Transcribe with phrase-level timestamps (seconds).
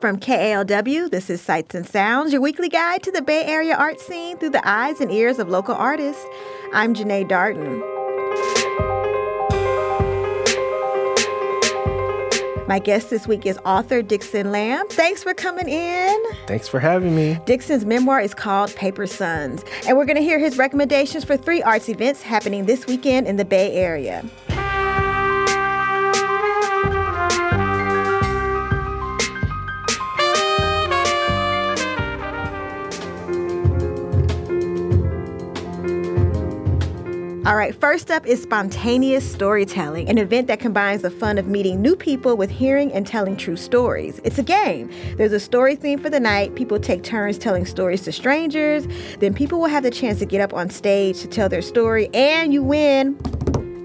[0.00, 3.98] From KALW, this is Sights and Sounds, your weekly guide to the Bay Area art
[3.98, 6.24] scene through the eyes and ears of local artists.
[6.72, 7.82] I'm Jeneé Darden.
[12.68, 14.86] My guest this week is author Dickson Lam.
[14.86, 16.16] Thanks for coming in.
[16.46, 17.40] Thanks for having me.
[17.44, 21.60] Dickson's memoir is called Paper Sons, and we're going to hear his recommendations for three
[21.60, 24.24] arts events happening this weekend in the Bay Area.
[37.48, 41.80] All right, first up is spontaneous storytelling, an event that combines the fun of meeting
[41.80, 44.20] new people with hearing and telling true stories.
[44.22, 44.90] It's a game.
[45.16, 46.56] There's a story theme for the night.
[46.56, 48.86] People take turns telling stories to strangers.
[49.20, 52.10] Then people will have the chance to get up on stage to tell their story,
[52.12, 53.18] and you win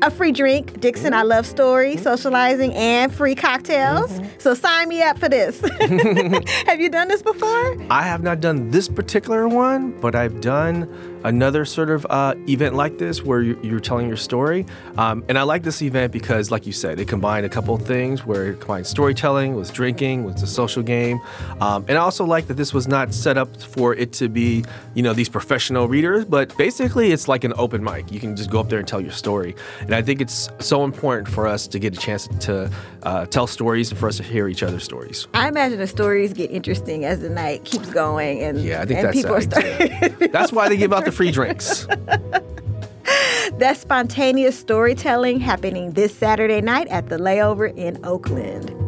[0.02, 0.82] a free drink.
[0.82, 4.12] Dickson, I love story, socializing, and free cocktails.
[4.12, 4.40] Mm-hmm.
[4.40, 5.62] So sign me up for this.
[6.66, 7.78] have you done this before?
[7.90, 12.76] I have not done this particular one, but I've done another sort of uh, event
[12.76, 14.66] like this where you're, telling your story.
[14.98, 17.82] Um, and I like this event because, like you said, it combined a couple of
[17.86, 21.20] things where it combined storytelling with drinking, with a social game.
[21.60, 24.64] Um, and I also like that this was not set up for it to be,
[24.94, 28.10] you know, these professional readers, but basically it's like an open mic.
[28.10, 29.56] You can just go up there and tell your story.
[29.82, 32.72] And I think it's so important for us to get a chance to
[33.04, 35.28] uh, tell stories and for us to hear each other's stories.
[35.34, 39.00] I imagine the stories get interesting as the night keeps going, and yeah, I think
[39.00, 40.32] and that's people are starting.
[40.32, 41.88] That's why they give out the free drinks.
[43.58, 48.83] That's spontaneous storytelling happening this Saturday night at the Layover in Oakland.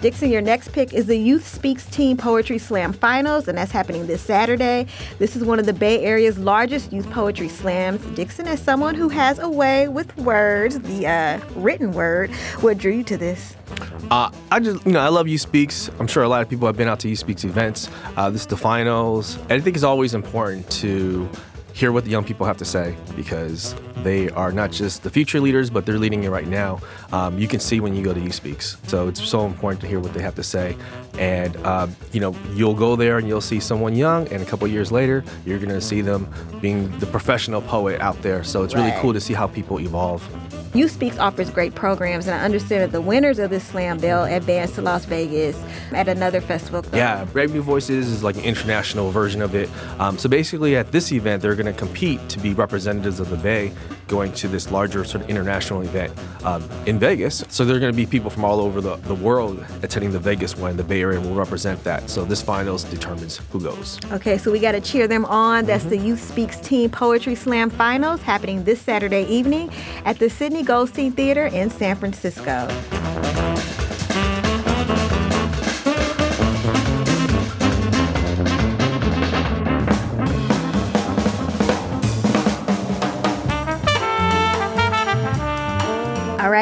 [0.00, 4.06] Dickson, your next pick is the Youth Speaks Teen Poetry Slam Finals, and that's happening
[4.06, 4.86] this Saturday.
[5.18, 8.02] This is one of the Bay Area's largest youth poetry slams.
[8.16, 12.30] Dickson, as someone who has a way with words, the uh, written word,
[12.60, 13.56] what drew you to this?
[14.10, 15.90] Uh, I just, you know, I love Youth Speaks.
[15.98, 17.90] I'm sure a lot of people have been out to Youth Speaks events.
[18.16, 19.36] Uh, this is the finals.
[19.36, 21.28] And I think it's always important to
[21.72, 25.40] hear what the young people have to say because they are not just the future
[25.40, 26.80] leaders, but they're leading it right now.
[27.12, 28.76] Um, you can see when you go to Youth Speaks.
[28.86, 30.76] So it's so important to hear what they have to say.
[31.18, 34.66] And, um, you know, you'll go there and you'll see someone young, and a couple
[34.68, 38.42] years later, you're going to see them being the professional poet out there.
[38.44, 39.00] So it's really right.
[39.00, 40.26] cool to see how people evolve.
[40.72, 44.22] Youth Speaks offers great programs, and I understand that the winners of this slam, they'll
[44.22, 45.60] advance to Las Vegas
[45.90, 46.84] at another festival.
[46.92, 49.68] Yeah, Brave New Voices is like an international version of it.
[49.98, 53.36] Um, so basically, at this event, they're going to compete to be representatives of the
[53.36, 53.72] Bay
[54.08, 56.12] going to this larger sort of international event
[56.44, 57.44] um, in Vegas.
[57.48, 60.18] So there are going to be people from all over the, the world attending the
[60.18, 60.76] Vegas one.
[60.76, 62.10] The Bay Area will represent that.
[62.10, 64.00] So this finals determines who goes.
[64.12, 65.66] Okay, so we got to cheer them on.
[65.66, 65.90] That's mm-hmm.
[65.90, 69.70] the Youth Speaks Teen Poetry Slam Finals happening this Saturday evening
[70.04, 72.68] at the Sydney Goldstein Theater in San Francisco.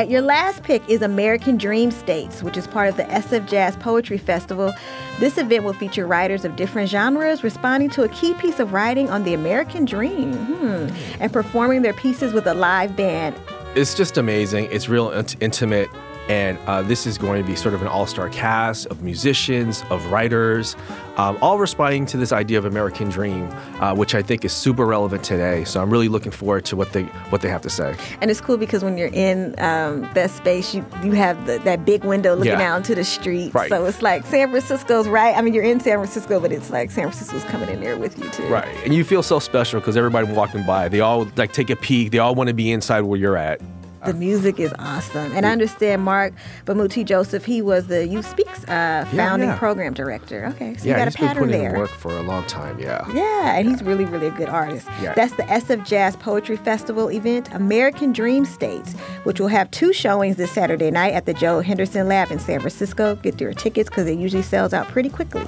[0.09, 4.17] Your last pick is American Dream States, which is part of the SF Jazz Poetry
[4.17, 4.73] Festival.
[5.21, 9.11] This event will feature writers of different genres responding to a key piece of writing
[9.11, 10.89] on the American dream hmm,
[11.21, 13.37] and performing their pieces with a live band.
[13.75, 14.69] It's just amazing.
[14.71, 15.91] It's real int- intimate.
[16.29, 19.83] And uh, this is going to be sort of an all star cast of musicians,
[19.91, 20.77] of writers,
[21.17, 23.49] um, all responding to this idea of American Dream,
[23.81, 25.65] uh, which I think is super relevant today.
[25.65, 27.97] So I'm really looking forward to what they what they have to say.
[28.21, 31.85] And it's cool because when you're in um, that space, you you have the, that
[31.85, 32.73] big window looking yeah.
[32.73, 33.53] out into the street.
[33.55, 33.69] Right.
[33.69, 35.37] So it's like San Francisco's right.
[35.37, 38.19] I mean, you're in San Francisco, but it's like San Francisco's coming in there with
[38.19, 38.47] you too.
[38.47, 38.69] Right.
[38.85, 42.13] And you feel so special because everybody walking by, they all like take a peek.
[42.13, 43.61] They all want to be inside where you're at.
[44.05, 45.33] The music is awesome.
[45.33, 49.59] And I understand Marc Bamuthi Joseph, he was the Youth Speaks uh, founding yeah, yeah.
[49.59, 50.47] program director.
[50.47, 51.79] Okay, so yeah, you got a pattern been there.
[51.79, 53.07] work for a long time, yeah.
[53.13, 54.87] Yeah, and he's really, really a good artist.
[55.03, 55.15] Yeah.
[55.15, 58.95] That's the SF Jazz Poetry Festival event, American Dream States,
[59.25, 62.61] which will have two showings this Saturday night at the Joe Henderson Lab in San
[62.61, 63.17] Francisco.
[63.17, 65.45] Get your tickets because it usually sells out pretty quickly.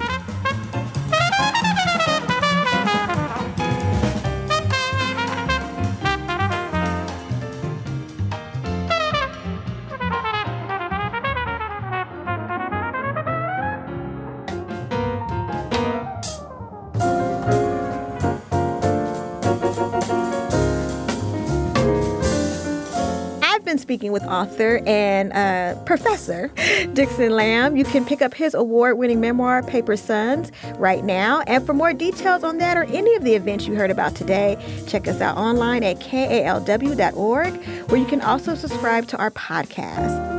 [23.91, 26.47] Speaking with author and uh, professor
[26.93, 27.75] Dickson Lam.
[27.75, 31.41] You can pick up his award winning memoir, Paper Sons, right now.
[31.41, 34.55] And for more details on that or any of the events you heard about today,
[34.87, 37.53] check us out online at kalw.org,
[37.89, 40.30] where you can also subscribe to our podcast.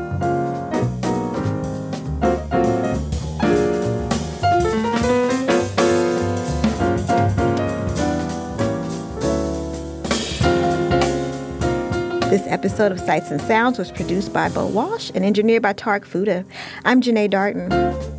[12.52, 16.44] Episode of Sights and Sounds was produced by Bo Walsh and engineered by Tarek Fuda.
[16.84, 18.12] I'm Jeneé Darden.